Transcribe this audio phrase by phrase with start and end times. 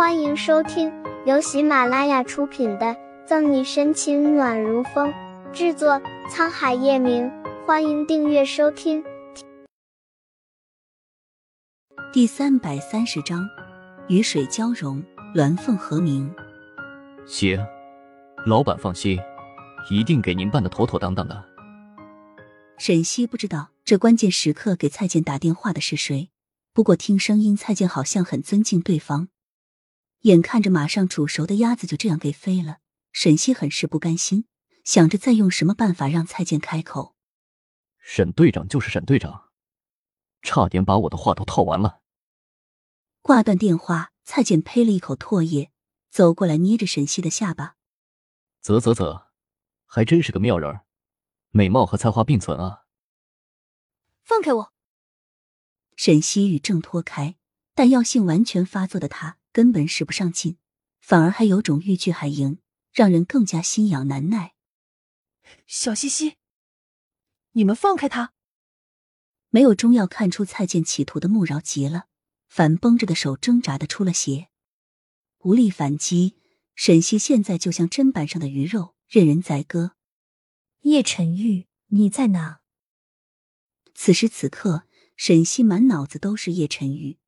[0.00, 0.90] 欢迎收听
[1.26, 2.86] 由喜马拉雅出品的
[3.26, 5.12] 《赠你深情暖如风》，
[5.52, 7.30] 制作沧海夜明。
[7.66, 9.04] 欢迎订阅收听。
[12.14, 13.46] 第三百三十章，
[14.08, 15.04] 雨水交融，
[15.34, 16.34] 鸾凤和鸣。
[17.26, 17.62] 行，
[18.46, 19.18] 老板放心，
[19.90, 21.44] 一定给您办的妥妥当当的。
[22.78, 26.30] 沈西不知道这关键时刻给蔡健打电话的是谁，
[26.72, 29.28] 不过听声音，蔡健好像很尊敬对方。
[30.20, 32.78] 眼看着马上煮熟的鸭子就这样给飞了，
[33.12, 34.46] 沈西很是不甘心，
[34.84, 37.16] 想着再用什么办法让蔡健开口。
[37.98, 39.50] 沈队长就是沈队长，
[40.42, 42.00] 差点把我的话都套完了。
[43.22, 45.70] 挂断电话，蔡健呸了一口唾液，
[46.10, 47.76] 走过来捏着沈西的下巴
[48.60, 49.28] ：“啧啧啧，
[49.86, 50.80] 还真是个妙人，
[51.50, 52.84] 美貌和才华并存啊！”
[54.22, 54.72] 放开我！
[55.96, 57.36] 沈西欲挣脱开，
[57.74, 59.38] 但药性完全发作的他。
[59.52, 60.58] 根本使不上劲，
[61.00, 62.58] 反而还有种欲拒还迎，
[62.92, 64.54] 让人更加心痒难耐。
[65.66, 66.36] 小西西，
[67.52, 68.34] 你们放开他！
[69.48, 72.06] 没有中药看出蔡健企图的穆饶急了，
[72.48, 74.48] 反绷着的手挣扎的出了血，
[75.40, 76.36] 无力反击。
[76.76, 79.96] 沈西现在就像砧板上的鱼肉，任人宰割。
[80.82, 82.60] 叶晨玉，你在哪？
[83.94, 84.84] 此时此刻，
[85.16, 87.18] 沈西满脑子都是叶晨玉，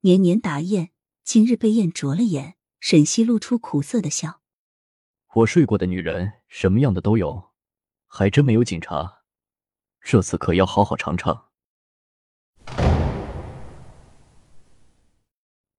[0.00, 0.93] 年年打雁。
[1.24, 4.42] 今日被燕啄了眼，沈西露出苦涩的笑。
[5.36, 7.50] 我睡过的女人什么样的都有，
[8.06, 9.22] 还真没有警察。
[10.02, 11.48] 这次可要好好尝尝。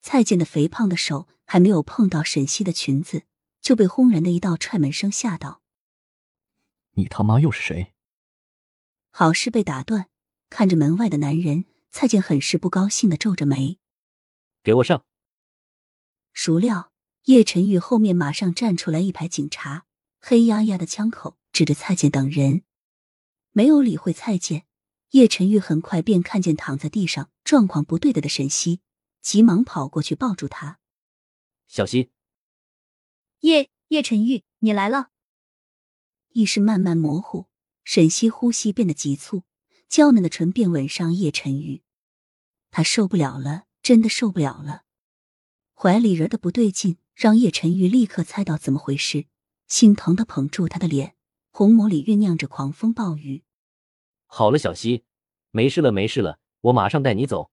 [0.02, 3.24] 蔡健的肥胖的手还没有碰到沈西的裙子，
[3.62, 5.62] 就被轰然的一道踹门声吓到。
[6.94, 7.94] 你他妈又是谁？
[9.12, 10.10] 好事被打断，
[10.50, 13.78] 看着门外的男人，蔡健很是不高兴的皱着眉。
[14.64, 15.06] 给我上！
[16.36, 16.92] 孰料
[17.24, 19.86] 叶晨玉后面马上站出来一排警察，
[20.20, 22.64] 黑压压的枪口指着蔡健等人，
[23.52, 24.68] 没有理会蔡健。
[25.12, 28.82] 叶晨玉很快便看见躺在地上状况不对的的沈西，
[29.22, 30.80] 急忙跑过去抱住他。
[31.68, 32.12] 小西，
[33.40, 35.12] 叶叶晨玉，你来了。
[36.34, 37.48] 意识慢慢模糊，
[37.86, 39.44] 沈西呼吸变得急促，
[39.88, 41.82] 娇嫩的唇便吻上叶晨玉。
[42.72, 44.84] 他受不了了，真的受不了了。
[45.78, 49.26] 怀里人的不对劲，让叶晨玉立刻猜到怎么回事，
[49.68, 51.16] 心疼的捧住他的脸，
[51.52, 53.44] 红眸里酝酿着狂风暴雨。
[54.26, 55.04] 好了，小溪，
[55.52, 57.52] 没事了，没事了，我马上带你走。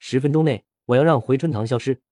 [0.00, 2.02] 十分钟内，我要让回春堂消失。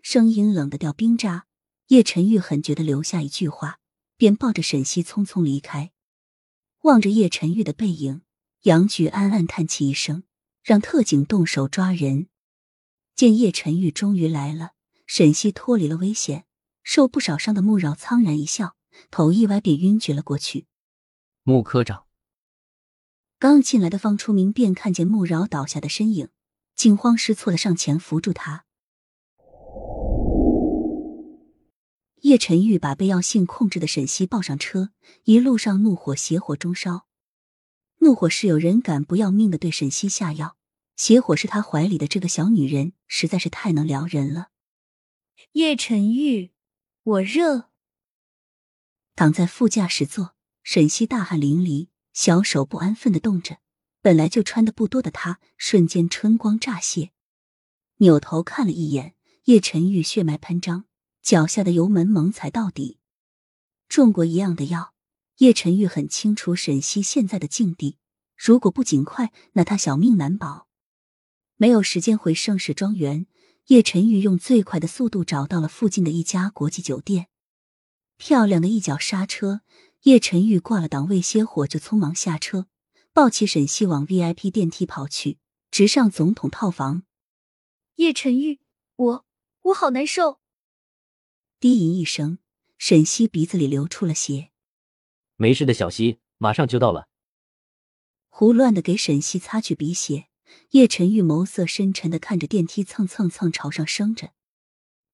[0.00, 1.46] 声音冷得掉冰渣，
[1.88, 3.80] 叶晨玉狠觉得留下一句话，
[4.16, 5.92] 便抱着沈西匆匆离开。
[6.80, 8.22] 望着叶晨玉的背影，
[8.62, 10.24] 杨菊暗暗叹气一声，
[10.62, 12.28] 让特警动手抓人。
[13.14, 14.72] 见叶晨玉终于来了，
[15.06, 16.46] 沈西脱离了危险，
[16.82, 18.74] 受不少伤的穆饶苍然一笑，
[19.10, 20.66] 头一歪便晕厥了过去。
[21.44, 22.06] 穆科长，
[23.38, 26.28] 刚进来的方初明便看见穆饶倒下的身影，
[26.74, 28.64] 惊慌失措的上前扶住他。
[32.22, 34.90] 叶晨玉把被药性控制的沈西抱上车，
[35.24, 37.06] 一路上怒火邪火中烧，
[37.98, 40.56] 怒火是有人敢不要命的对沈西下药。
[40.96, 44.50] 邪火是他怀里的这个小女人，实在是太能撩人了。
[45.52, 46.52] 叶晨玉，
[47.02, 47.70] 我热。
[49.16, 53.58] 躺在副驾驶座，沈西大汗淋漓，小手不安分的动着。
[54.00, 57.10] 本来就穿的不多的她，瞬间春光乍泄。
[57.98, 60.84] 扭头看了一眼叶晨玉，血脉喷张，
[61.22, 62.98] 脚下的油门猛踩到底。
[63.88, 64.94] 中过一样的药，
[65.38, 67.98] 叶晨玉很清楚沈西现在的境地，
[68.36, 70.68] 如果不尽快，那他小命难保。
[71.56, 73.26] 没有时间回盛世庄园，
[73.66, 77.28] 叶晨玉用最快的速度找到了附近的一家国际酒店。
[78.16, 79.60] 漂亮的一脚刹车，
[80.02, 82.66] 叶晨玉挂了档位，歇火就匆忙下车，
[83.12, 85.38] 抱起沈西往 VIP 电梯跑去，
[85.70, 87.04] 直上总统套房。
[87.96, 88.60] 叶晨玉，
[88.96, 89.26] 我
[89.62, 90.40] 我好难受。
[91.60, 92.38] 低吟一声，
[92.76, 94.50] 沈西鼻子里流出了血。
[95.36, 97.08] 没事的，小西，马上就到了。
[98.28, 100.26] 胡乱的给沈西擦去鼻血。
[100.70, 104.32] 叶晨玉眸色深沉的看着电梯蹭蹭蹭朝上升着，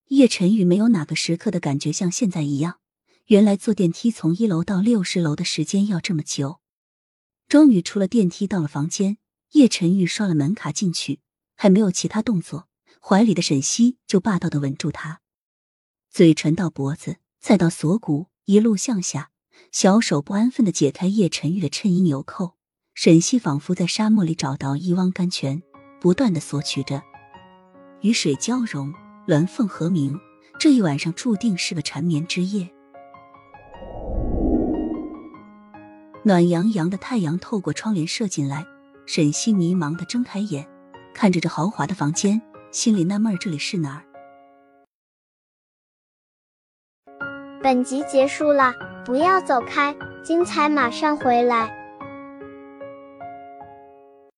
[0.09, 2.81] 叶晨玉没有哪个时刻的感觉像现在一样。
[3.27, 6.61] 原来坐电梯从一楼到六十楼的时间要这么久。
[7.47, 9.19] 终于出了电梯，到了房间，
[9.53, 11.21] 叶晨玉刷了门卡进去，
[11.57, 12.69] 还没有其他动作，
[13.01, 15.21] 怀里的沈西就霸道的吻住他，
[16.11, 19.31] 嘴唇到脖子，再到锁骨，一路向下，
[19.71, 22.57] 小手不安分的解开叶晨玉的衬衣纽扣。
[23.02, 25.62] 沈西仿佛在沙漠里找到一汪甘泉，
[26.02, 27.02] 不断的索取着。
[28.02, 28.93] 雨水交融，
[29.26, 30.20] 鸾凤和鸣，
[30.58, 32.69] 这一晚上注定是个缠绵之夜。
[36.25, 38.67] 暖洋洋的太阳透过窗帘射进来，
[39.06, 40.69] 沈西迷茫的睁开眼，
[41.14, 44.05] 看着这豪华的房间，心里纳闷这里是哪儿？
[47.62, 48.75] 本集结束了，
[49.06, 51.80] 不要走开，精彩马上回来。